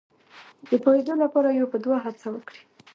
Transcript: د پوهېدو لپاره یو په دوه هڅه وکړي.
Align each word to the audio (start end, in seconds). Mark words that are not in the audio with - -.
د 0.69 0.71
پوهېدو 0.83 1.13
لپاره 1.23 1.49
یو 1.59 1.71
په 1.73 1.77
دوه 1.85 1.97
هڅه 2.05 2.27
وکړي. 2.33 2.61